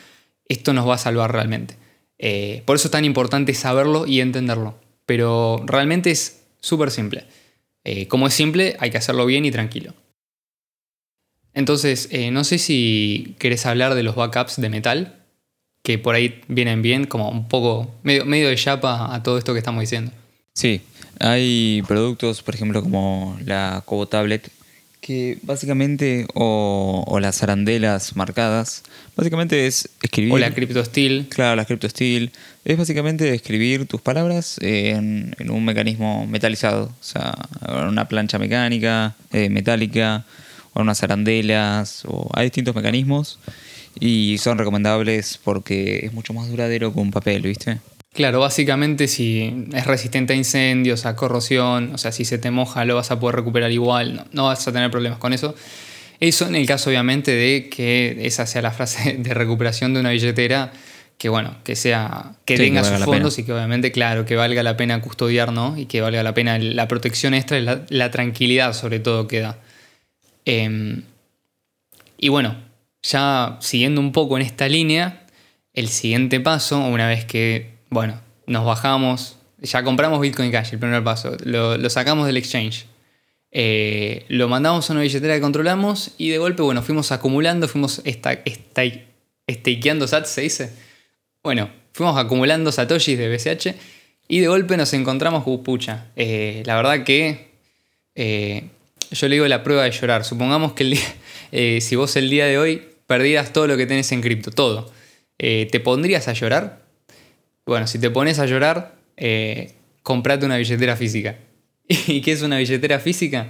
[0.48, 1.78] esto nos va a salvar realmente.
[2.66, 4.78] por eso es tan importante saberlo y entenderlo.
[5.06, 7.26] Pero realmente es súper simple.
[8.08, 9.94] como es simple, hay que hacerlo bien y tranquilo.
[11.54, 15.26] Entonces, eh, no sé si querés hablar de los backups de metal,
[15.84, 19.54] que por ahí vienen bien, como un poco, medio, medio de chapa a todo esto
[19.54, 20.12] que estamos diciendo.
[20.54, 20.82] Sí,
[21.22, 24.50] hay productos, por ejemplo, como la Cobo Tablet,
[25.02, 28.84] que básicamente, o, las arandelas marcadas,
[29.16, 30.34] básicamente es escribir...
[30.34, 31.28] O la CryptoSteel.
[31.30, 32.32] Claro, la CryptoSteel.
[32.66, 37.34] Es básicamente escribir tus palabras en, un mecanismo metalizado, o sea,
[37.90, 40.26] una plancha mecánica, eh, metálica,
[40.74, 43.40] o unas arandelas, o hay distintos mecanismos
[44.00, 47.80] y son recomendables porque es mucho más duradero que un papel, ¿viste?
[48.14, 52.84] Claro, básicamente si es resistente a incendios, a corrosión, o sea, si se te moja
[52.84, 55.56] lo vas a poder recuperar igual, no, vas a tener problemas con eso.
[56.20, 60.10] Eso en el caso obviamente de que esa sea la frase de recuperación de una
[60.10, 60.74] billetera,
[61.18, 64.76] que bueno, que sea, que tenga sus fondos y que obviamente, claro, que valga la
[64.76, 65.78] pena custodiar, ¿no?
[65.78, 69.40] Y que valga la pena la protección extra y la, la tranquilidad sobre todo que
[69.40, 69.60] da.
[70.46, 71.04] Em,
[72.18, 72.56] y bueno,
[73.04, 75.26] ya siguiendo un poco en esta línea,
[75.74, 81.04] el siguiente paso, una vez que, bueno, nos bajamos, ya compramos Bitcoin Cash, el primer
[81.04, 82.88] paso, lo, sacamos del exchange,
[83.52, 88.02] eh, lo mandamos a una billetera que controlamos y de golpe, bueno, fuimos acumulando, fuimos
[89.50, 90.74] stakeando sats, se dice.
[91.44, 93.76] Bueno, fuimos acumulando satoshis de BCH
[94.28, 97.52] y de golpe nos encontramos, uh, pucha, eh, la verdad que
[98.16, 98.70] eh,
[99.12, 100.24] yo le digo la prueba de llorar.
[100.24, 101.16] Supongamos que el día,
[101.52, 104.92] eh, si vos el día de hoy perdieras todo lo que tenés en cripto, todo,
[105.38, 106.81] ¿te pondrías a llorar?
[107.72, 109.72] Bueno, si te pones a llorar, eh,
[110.04, 111.38] comprate una billetera física.
[111.88, 113.48] ¿Y qué es una billetera física?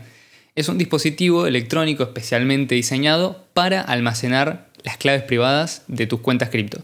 [0.53, 6.83] Es un dispositivo electrónico especialmente diseñado para almacenar las claves privadas de tus cuentas cripto.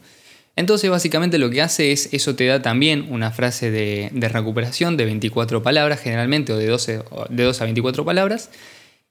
[0.56, 5.06] Entonces básicamente lo que hace es, eso te da también una frase de, recuperación de
[5.06, 8.50] 24 palabras generalmente, o de 12, de 12 a 24 palabras,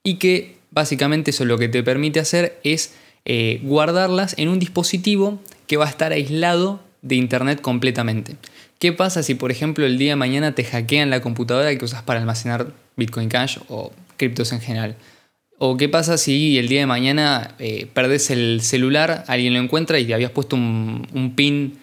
[0.03, 5.41] y que básicamente eso lo que te permite hacer es eh, guardarlas en un dispositivo
[5.65, 8.35] que va a estar aislado de Internet completamente.
[8.79, 12.03] ¿Qué pasa si, por ejemplo, el día de mañana te hackean la computadora que usas
[12.03, 14.95] para almacenar Bitcoin Cash o criptos en general?
[15.59, 19.97] ¿O qué pasa si el día de mañana eh, perdes el celular, alguien lo encuentra
[19.97, 21.79] y te habías puesto un, pin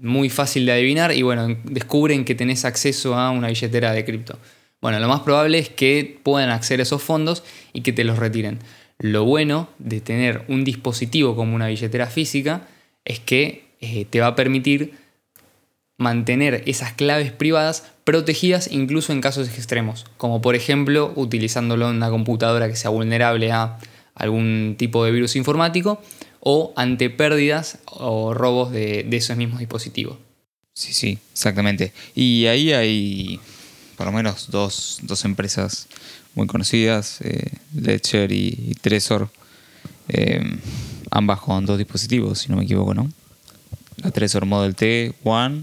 [0.00, 4.40] muy fácil de adivinar y bueno, descubren que tenés acceso a una billetera de cripto?
[4.80, 8.18] Bueno, lo más probable es que puedan acceder a esos fondos y que te los
[8.18, 8.58] retiren.
[8.98, 12.66] Lo bueno de tener un dispositivo como una billetera física
[13.04, 14.94] es que eh, te va a permitir
[15.98, 22.08] mantener esas claves privadas protegidas incluso en casos extremos, como por ejemplo utilizándolo en una
[22.08, 23.78] computadora que sea vulnerable a
[24.14, 26.00] algún tipo de virus informático
[26.40, 30.16] o ante pérdidas o robos de, esos mismos dispositivos.
[30.74, 31.92] Sí, sí, exactamente.
[32.14, 33.40] Y ahí hay
[33.96, 35.88] por lo menos dos, empresas
[36.34, 39.28] muy conocidas, eh, Ledger y, Trezor,
[40.08, 40.40] eh,
[41.10, 43.10] ambas con dos dispositivos, si no me equivoco, ¿no?
[44.02, 45.62] La Trezor Model T One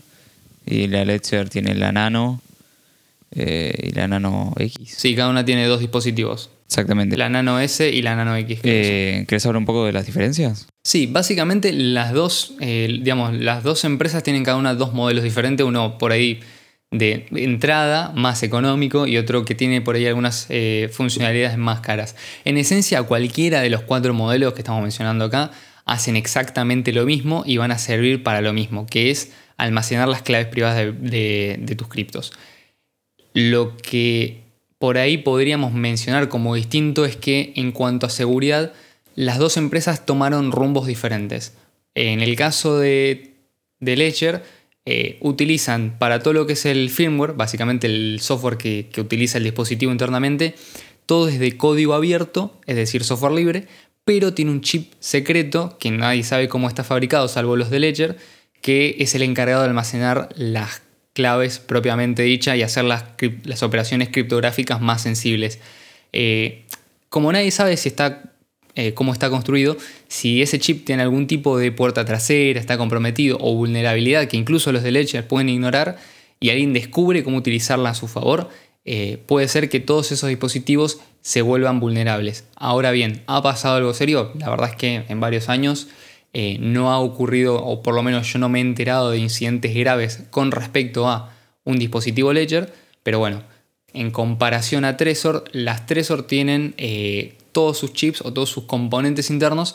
[0.66, 2.42] y la Ledger tiene la Nano
[3.32, 4.96] eh, y la Nano X.
[4.98, 6.50] Sí, cada una tiene dos dispositivos.
[6.68, 7.18] Exactamente.
[7.18, 8.60] La Nano S y la Nano X.
[8.64, 10.68] Eh, ¿Querés hablar un poco de las diferencias?
[10.84, 15.66] Sí, básicamente las dos, eh, digamos, las dos empresas tienen cada una dos modelos diferentes,
[15.66, 16.42] uno por ahí
[16.92, 22.16] de entrada más económico y otro que tiene por ahí algunas eh, funcionalidades más caras.
[22.46, 25.52] En esencia, cualquiera de los cuatro modelos que estamos mencionando acá
[25.90, 30.22] hacen exactamente lo mismo y van a servir para lo mismo, que es almacenar las
[30.22, 32.32] claves privadas de, tus criptos.
[33.34, 34.42] Lo que
[34.78, 38.72] por ahí podríamos mencionar como distinto es que en cuanto a seguridad,
[39.16, 41.54] las dos empresas tomaron rumbos diferentes.
[41.96, 43.34] En el caso de,
[43.80, 44.44] Ledger,
[44.86, 49.40] eh, utilizan para todo lo que es el firmware, básicamente el software que, que utiliza
[49.40, 50.54] el dispositivo internamente,
[51.08, 53.68] todo es de código abierto, es decir, software libre,
[54.10, 58.18] pero tiene un chip secreto que nadie sabe cómo está fabricado, salvo los de Ledger,
[58.60, 60.82] que es el encargado de almacenar las
[61.14, 63.04] claves propiamente dicha y hacer las,
[63.44, 65.60] las operaciones criptográficas más sensibles.
[66.12, 66.64] Eh,
[67.10, 68.34] como nadie sabe si está,
[68.74, 73.38] eh, cómo está construido, si ese chip tiene algún tipo de puerta trasera, está comprometido
[73.40, 76.00] o vulnerabilidad que incluso los de Ledger pueden ignorar
[76.40, 78.50] y alguien descubre cómo utilizarla a su favor,
[78.86, 82.46] eh, puede ser que todos esos dispositivos se vuelvan vulnerables.
[82.56, 84.32] Ahora bien, ¿ha pasado algo serio?
[84.38, 85.88] La verdad es que en varios años
[86.34, 89.74] eh, no ha ocurrido, o por lo menos yo no me he enterado de incidentes
[89.76, 93.44] graves con respecto a un dispositivo Ledger, pero bueno,
[93.94, 99.30] en comparación a Trezor, las Trezor tienen eh, todos sus chips o todos sus componentes
[99.30, 99.74] internos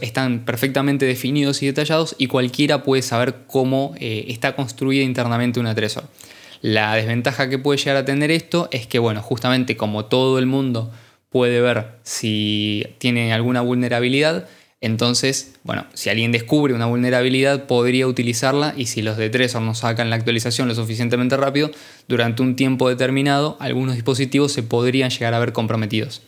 [0.00, 5.74] están perfectamente definidos y detallados y cualquiera puede saber cómo eh, está construida internamente una
[5.74, 6.04] Trezor.
[6.62, 10.46] La desventaja que puede llegar a tener esto es que, bueno, justamente como todo el
[10.46, 10.92] mundo
[11.28, 14.48] puede ver si tiene alguna vulnerabilidad,
[14.80, 19.74] entonces, bueno, si alguien descubre una vulnerabilidad, podría utilizarla y si los de Trezor no
[19.74, 21.70] sacan la actualización lo suficientemente rápido,
[22.08, 26.22] durante un tiempo determinado, algunos dispositivos se podrían llegar a ver comprometidos.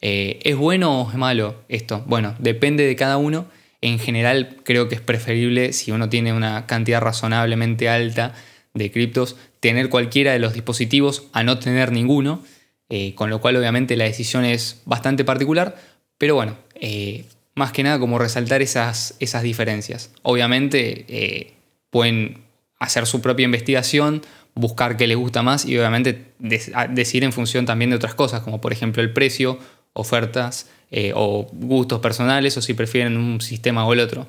[0.00, 2.02] Eh, ¿Es bueno o es malo esto?
[2.06, 3.46] Bueno, depende de cada uno.
[3.80, 8.34] En general, creo que es preferible, si uno tiene una cantidad razonablemente alta
[8.74, 12.42] de criptos, tener cualquiera de los dispositivos a no tener ninguno,
[12.88, 15.76] eh, con lo cual obviamente la decisión es bastante particular,
[16.18, 20.10] pero bueno, eh, más que nada como resaltar esas, esas diferencias.
[20.22, 21.52] Obviamente eh,
[21.90, 22.38] pueden
[22.80, 24.22] hacer su propia investigación,
[24.56, 28.60] buscar qué les gusta más y obviamente decir en función también de otras cosas, como
[28.60, 29.60] por ejemplo el precio,
[29.92, 30.66] ofertas
[31.14, 34.26] o gustos personales o si prefieren un sistema o el otro.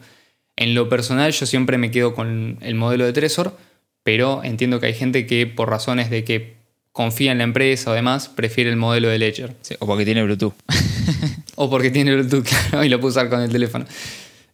[0.55, 3.57] En lo personal yo siempre me quedo con el modelo de Trezor,
[4.03, 6.53] pero entiendo que hay gente que por razones de que
[6.91, 9.55] confía en la empresa o demás, prefiere el modelo de Ledger.
[9.79, 10.53] o porque tiene Bluetooth.
[11.55, 12.47] o porque tiene Bluetooth,
[12.83, 13.85] y lo puede usar con el teléfono.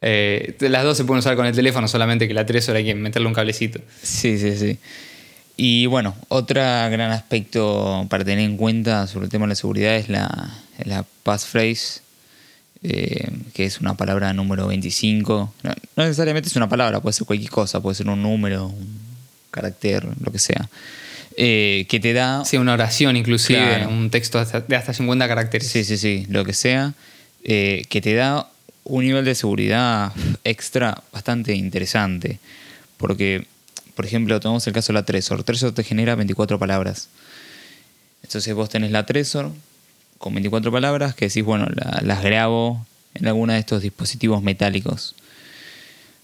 [0.01, 2.95] Eh, las dos se pueden usar con el teléfono, solamente que la 3 hay que
[2.95, 3.81] meterle un cablecito.
[4.01, 4.77] Sí, sí, sí.
[5.57, 9.97] Y bueno, otro gran aspecto para tener en cuenta sobre el tema de la seguridad
[9.97, 10.49] es la,
[10.85, 11.99] la passphrase,
[12.81, 15.53] eh, que es una palabra número 25.
[15.63, 19.08] No, no, necesariamente es una palabra, puede ser cualquier cosa, puede ser un número, un
[19.51, 20.69] carácter, lo que sea.
[21.37, 22.43] Eh, que te da...
[22.43, 25.67] Sí, una oración inclusive, un texto de hasta 50 caracteres.
[25.67, 26.93] Sí, sí, sí, lo que sea,
[27.43, 28.49] eh, que te da
[28.83, 30.11] un nivel de seguridad
[30.43, 32.39] extra bastante interesante.
[32.97, 33.45] Porque,
[33.95, 35.43] por ejemplo, tomamos el caso de la Trezor.
[35.43, 37.07] Trezor te genera 24 palabras.
[38.23, 39.51] Entonces vos tenés la Trezor
[40.17, 41.67] con 24 palabras que decís, bueno,
[42.01, 45.15] las grabo en alguno de estos dispositivos metálicos.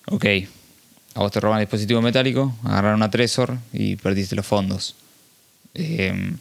[0.07, 0.25] Ok,
[1.15, 4.95] a vos te roban dispositivo metálico, agarraron una Trezor y perdiste los fondos.
[5.73, 6.37] Em,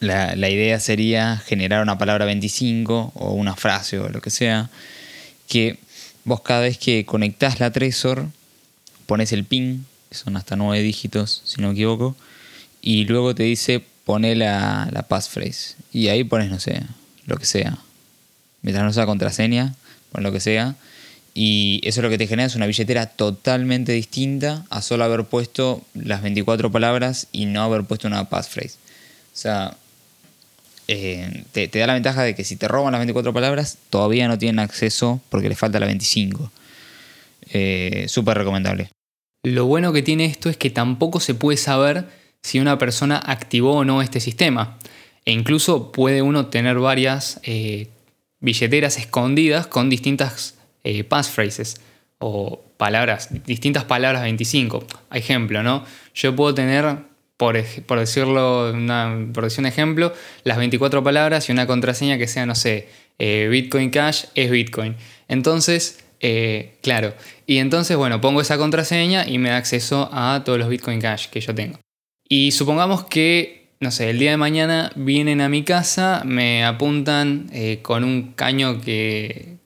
[0.00, 4.70] la, idea sería generar una palabra 25 o una frase o lo que sea,
[5.48, 5.78] que
[6.24, 8.28] vos cada vez que conectás la Trezor,
[9.06, 12.14] pones el pin, que son hasta 9 dígitos, si no me equivoco,
[12.82, 15.76] y luego te dice pone la, la passphrase.
[15.90, 16.82] Y ahí pones, no sé,
[17.26, 17.78] lo que sea.
[18.60, 19.74] Mientras no sea contraseña,
[20.12, 20.76] pon lo que sea.
[21.32, 25.82] Y eso lo que te genera es una billetera totalmente distinta a solo haber puesto
[25.94, 28.76] las 24 palabras y no haber puesto una passphrase.
[29.32, 29.76] O sea,
[30.88, 34.38] eh, te, da la ventaja de que si te roban las 24 palabras, todavía no
[34.38, 36.50] tienen acceso porque les falta la 25.
[37.52, 38.90] Eh, Súper recomendable.
[39.44, 42.06] Lo bueno que tiene esto es que tampoco se puede saber
[42.42, 44.78] si una persona activó o no este sistema.
[45.24, 47.88] E incluso puede uno tener varias eh,
[48.40, 51.80] billeteras escondidas con distintas eh, passphrases
[52.18, 54.84] o palabras, distintas palabras 25.
[55.12, 55.84] Ejemplo, ¿no?
[56.14, 56.96] Yo puedo tener,
[57.36, 58.72] por, por decirlo,
[59.32, 60.12] por decir un ejemplo,
[60.44, 62.88] las 24 palabras y una contraseña que sea, no sé,
[63.18, 64.96] eh, Bitcoin Cash es Bitcoin.
[65.28, 67.14] Entonces, eh, claro,
[67.46, 71.28] y entonces, bueno, pongo esa contraseña y me da acceso a todos los Bitcoin Cash
[71.28, 71.78] que yo tengo.
[72.28, 77.50] Y supongamos que no sé, el día de mañana vienen a mi casa, me apuntan
[77.80, 79.59] con un caño que,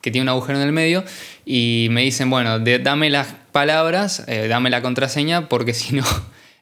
[0.00, 1.04] tiene un agujero en el medio
[1.44, 6.04] y me dicen, bueno, dame las palabras, eh, dame la contraseña, porque si no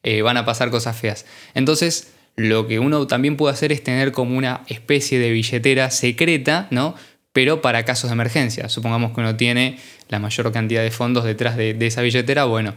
[0.03, 1.27] eh, van a pasar cosas feas.
[1.55, 6.69] Entonces, lo que uno también puede hacer es tener como una especie de billetera secreta,
[6.71, 6.95] ¿no?
[7.33, 8.69] Pero para casos de emergencia.
[8.69, 12.75] Supongamos que uno tiene la mayor cantidad de fondos detrás de, esa billetera, bueno,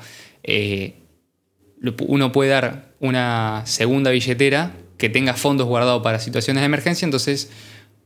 [2.08, 7.50] uno puede dar una segunda billetera que tenga fondos guardados para situaciones de emergencia, entonces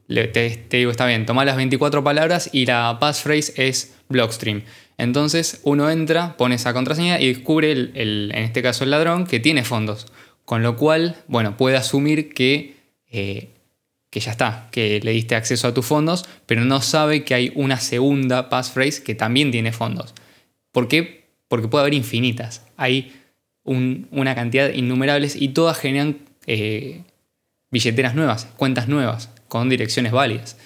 [0.07, 4.63] te, digo, está bien, toma las 24 palabras y la passphrase es Blockstream.
[4.97, 9.39] Entonces uno entra, pone esa contraseña y descubre, el, en este caso el ladrón, que
[9.39, 10.07] tiene fondos.
[10.45, 12.75] Con lo cual, bueno, puede asumir que,
[13.11, 13.49] eh,
[14.11, 17.51] que ya está, que le diste acceso a tus fondos, pero no sabe que hay
[17.55, 20.13] una segunda passphrase que también tiene fondos.
[20.71, 21.25] ¿Por qué?
[21.47, 22.65] Porque puede haber infinitas.
[22.77, 23.11] Hay
[23.63, 27.01] una cantidad innumerables y todas generan eh,
[27.71, 30.57] billeteras nuevas, cuentas nuevas, con direcciones válidas.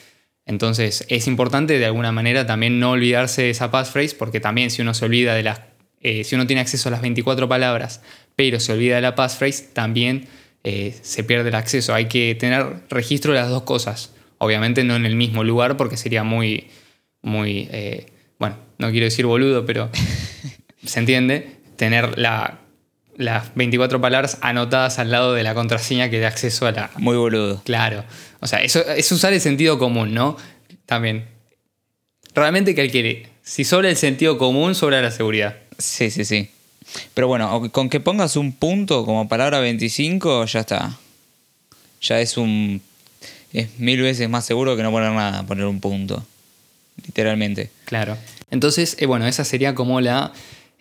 [0.45, 4.81] Entonces es importante de alguna manera también no olvidarse de esa passphrase porque también si
[4.81, 5.61] uno se olvida de las,
[6.01, 8.01] eh, si uno tiene acceso a las 24 palabras,
[8.35, 10.27] pero se olvida de la passphrase, también
[10.63, 11.93] eh, se pierde el acceso.
[11.93, 14.13] Hay que tener registro de las dos cosas.
[14.37, 16.67] Obviamente no en el mismo lugar porque sería muy,
[17.21, 17.69] muy,
[18.39, 19.89] bueno, no quiero decir boludo, pero
[20.83, 22.59] se entiende, tener la
[23.19, 26.89] las 24 palabras anotadas al lado de la contraseña que da acceso a la...
[26.95, 27.61] Muy boludo.
[27.65, 28.05] Claro.
[28.39, 30.37] O sea, eso es usar el sentido común, ¿no?
[30.85, 31.25] También.
[32.33, 33.27] Realmente que quiere.
[33.43, 35.57] Si sobra el sentido común, sobra la seguridad.
[35.77, 36.49] Sí, sí, sí.
[37.13, 40.97] Pero bueno, con que pongas un punto como palabra 25, ya está.
[42.01, 42.81] Ya es un...
[43.51, 46.25] Es mil veces más seguro que no poner nada, poner un punto.
[47.05, 47.69] Literalmente.
[47.83, 48.17] Claro.
[48.49, 50.31] Entonces, eh, bueno, esa sería como la...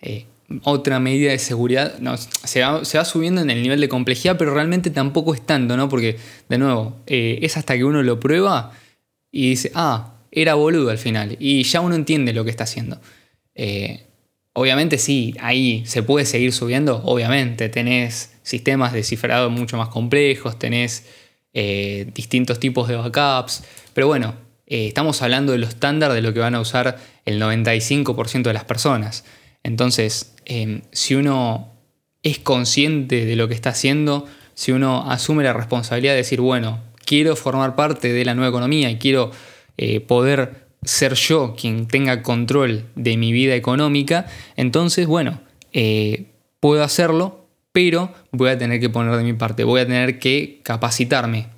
[0.03, 0.27] Eh,
[0.63, 1.99] otra medida de seguridad.
[1.99, 5.89] No, se, va, subiendo en el nivel de complejidad, pero realmente tampoco es tanto, ¿no?
[5.89, 6.17] Porque,
[6.49, 8.73] de nuevo, eh, es hasta que uno lo prueba
[9.31, 11.37] y dice, ah, era boludo al final.
[11.39, 13.01] Y ya uno entiende lo que está haciendo.
[13.55, 14.07] Eh,
[14.55, 17.69] obviamente sí, ahí se puede seguir subiendo, obviamente.
[17.69, 21.07] Tenés sistemas de cifrado mucho más complejos, tenés
[21.53, 24.35] eh, distintos tipos de backups, pero bueno,
[24.67, 28.65] estamos hablando de lo estándar de lo que van a usar el 95% de las
[28.65, 29.25] personas.
[29.63, 31.73] Entonces, em, si uno
[32.23, 36.81] es consciente de lo que está haciendo, si uno asume la responsabilidad de decir, bueno,
[37.05, 39.31] quiero formar parte de la nueva economía y quiero
[39.77, 45.41] eh, poder ser yo quien tenga control de mi vida económica, entonces, bueno,
[45.73, 46.27] eh,
[46.61, 50.61] puedo hacerlo, pero voy a tener que poner de mi parte, voy a tener que
[50.63, 51.49] capacitarme.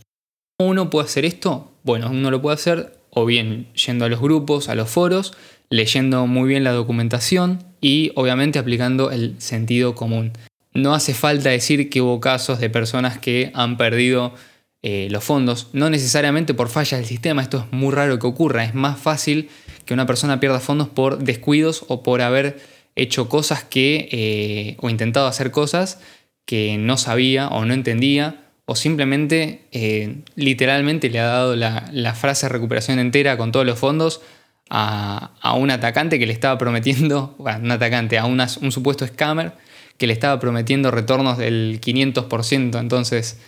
[0.59, 1.73] ¿Cómo uno puede hacer esto?
[1.83, 5.33] Bueno, uno lo puede hacer o bien yendo a los grupos, a los foros,
[5.71, 10.33] leyendo muy bien la documentación y obviamente aplicando el sentido común.
[10.73, 14.35] No hace falta decir que hubo casos de personas que han perdido
[14.83, 18.65] eh, los fondos, no necesariamente por fallas del sistema, esto es muy raro que ocurra,
[18.65, 19.51] es más fácil
[19.85, 22.61] que una persona pierda fondos por descuidos o por haber
[22.97, 26.01] hecho cosas que, eh, o intentado hacer cosas
[26.47, 32.15] que no sabía o no entendía, o simplemente eh, literalmente le ha dado la, la
[32.15, 34.23] frase recuperación entera con todos los fondos
[34.71, 39.53] a, un atacante que le estaba prometiendo, un atacante, a un supuesto scammer
[39.99, 42.81] que le estaba prometiendo retornos del 500%.
[42.81, 43.39] Entonces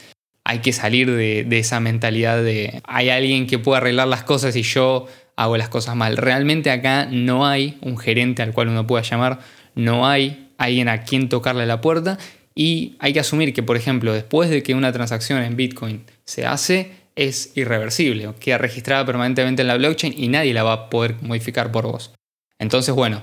[0.44, 4.62] hay que salir de, esa mentalidad de hay alguien que puede arreglar las cosas y
[4.62, 5.06] yo
[5.36, 6.18] hago las cosas mal.
[6.18, 9.38] Realmente acá no hay un gerente al cual uno pueda llamar,
[9.74, 12.18] no hay alguien a quien tocarle la puerta
[12.54, 16.44] y hay que asumir que, por ejemplo, después de que una transacción en Bitcoin se
[16.44, 21.16] hace, es irreversible, queda registrada permanentemente en la blockchain y nadie la va a poder
[21.22, 22.12] modificar por vos.
[22.58, 23.22] Entonces, bueno,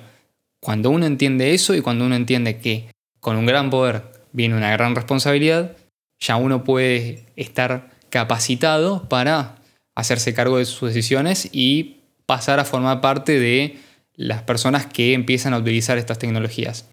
[0.61, 4.71] cuando uno entiende eso y cuando uno entiende que con un gran poder viene una
[4.71, 5.75] gran responsabilidad,
[6.19, 9.55] ya uno puede estar capacitado para
[9.95, 13.79] hacerse cargo de sus decisiones y pasar a formar parte de
[14.15, 16.89] las personas que empiezan a utilizar estas tecnologías.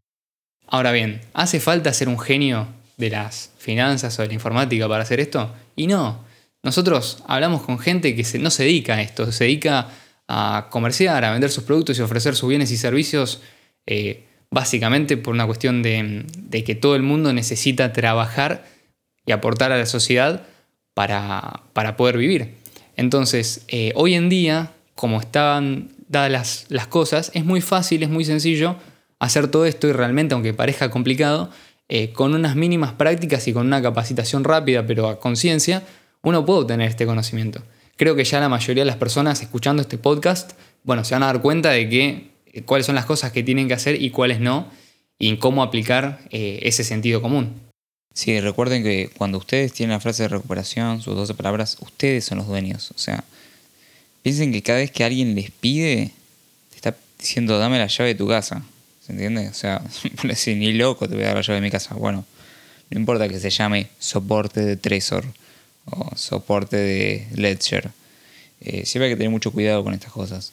[0.69, 5.03] Ahora bien, ¿hace falta ser un genio de las finanzas o de la informática para
[5.03, 5.53] hacer esto?
[5.75, 6.25] Y no,
[6.67, 9.87] nosotros hablamos con gente que no se dedica a esto, se dedica
[10.27, 13.41] a comerciar, a vender sus productos y ofrecer sus bienes y servicios
[13.87, 16.27] eh, básicamente por una cuestión de,
[16.67, 18.65] que todo el mundo necesita trabajar
[19.25, 20.43] y aportar a la sociedad
[20.93, 21.63] para,
[21.97, 22.55] poder vivir.
[22.97, 28.25] Entonces, eh, hoy en día, como están dadas las, cosas, es muy fácil, es muy
[28.25, 28.75] sencillo
[29.21, 31.49] hacer todo esto y realmente, aunque parezca complicado,
[31.89, 35.85] eh, con unas mínimas prácticas y con una capacitación rápida pero a conciencia,
[36.27, 37.63] uno puede obtener este conocimiento.
[37.95, 41.27] Creo que ya la mayoría de las personas escuchando este podcast, bueno, se van a
[41.27, 44.41] dar cuenta de que eh, cuáles son las cosas que tienen que hacer y cuáles
[44.41, 44.69] no,
[45.21, 47.55] y cómo aplicar eh, ese sentido común.
[48.13, 52.39] Sí, recuerden que cuando ustedes tienen la frase de recuperación, sus 12 palabras, ustedes son
[52.39, 52.91] los dueños.
[52.91, 53.23] O sea,
[54.25, 56.11] piensen que cada vez que alguien les pide,
[56.71, 58.65] te está diciendo dame la llave de tu casa.
[59.01, 59.49] ¿Se entiende?
[59.49, 59.81] O sea,
[60.47, 61.95] ni loco te voy a dar la llave de mi casa.
[61.95, 62.25] Bueno,
[62.91, 65.25] no importa que se llame soporte de Trezor
[65.87, 67.91] o soporte de Ledger.
[68.61, 70.53] Eh, siempre hay que tener mucho cuidado con estas cosas.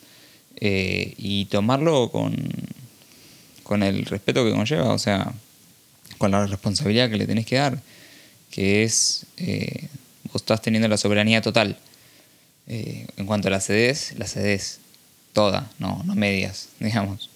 [0.56, 2.36] Eh, y tomarlo con,
[3.64, 5.34] con el respeto que conlleva, o sea,
[6.18, 7.82] con la responsabilidad que le tenés que dar,
[8.52, 9.88] que es, eh,
[10.32, 11.78] vos estás teniendo la soberanía total.
[12.68, 14.80] en cuanto a la cedes, la cedes
[15.34, 17.30] toda, no, no medias, digamos.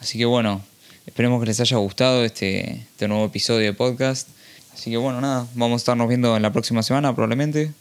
[0.00, 0.62] Así que bueno,
[1.06, 4.28] Esperemos que les haya gustado este, este nuevo episodio de podcast.
[4.76, 7.72] Así que bueno, nada, vamos a estarnos viendo en la próxima semana probablemente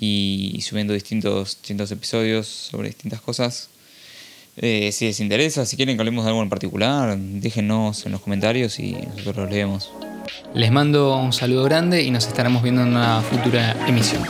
[0.00, 3.68] y subiendo distintos, distintos episodios sobre distintas cosas.
[4.56, 8.22] Eh, si les interesa, si quieren que hablemos de algo en particular, déjenos en los
[8.22, 9.92] comentarios y nosotros los leemos.
[10.52, 14.24] Les mando un saludo grande y nos estaremos viendo en una futura emisión.